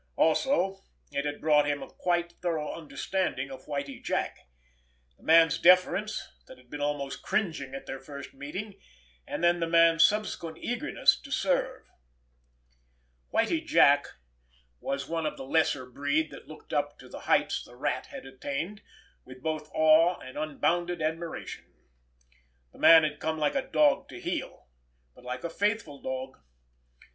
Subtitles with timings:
[0.15, 0.81] Also
[1.11, 6.71] it had brought him a quite thorough understanding of Whitie Jack—the man's deference that had
[6.71, 8.79] been almost cringing at their first meeting,
[9.27, 11.85] and then the man's subsequent eagerness to serve.
[13.31, 14.07] Whitie Jack
[14.79, 18.25] was one of the lesser breed that looked up to the heights the Rat had
[18.25, 18.81] attained
[19.23, 21.75] with both awe and unbounded admiration.
[22.73, 24.67] The man had come like a dog to heel,
[25.13, 26.39] but like a faithful dog.